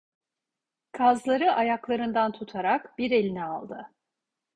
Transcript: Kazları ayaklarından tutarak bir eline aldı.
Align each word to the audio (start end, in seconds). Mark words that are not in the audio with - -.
Kazları 0.91 1.51
ayaklarından 1.53 2.31
tutarak 2.31 2.97
bir 2.97 3.11
eline 3.11 3.43
aldı. 3.43 3.93